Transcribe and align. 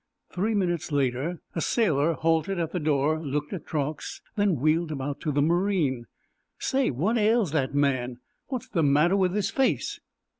Three 0.31 0.55
minutes 0.55 0.91
later 0.91 1.43
a 1.53 1.61
sailor 1.61 2.13
halted 2.13 2.57
at 2.57 2.71
the 2.71 2.79
door, 2.79 3.19
looked 3.23 3.53
at 3.53 3.67
Truax, 3.67 4.19
then 4.35 4.55
wheeled 4.55 4.91
about 4.91 5.19
to 5.21 5.31
the 5.31 5.43
marine. 5.43 6.07
"Say, 6.57 6.89
what 6.89 7.19
ails 7.19 7.51
that 7.51 7.75
man? 7.75 8.17
What's 8.47 8.67
the 8.67 8.81
matter 8.81 9.15
with 9.15 9.35
his 9.35 9.51
face?" 9.51 9.99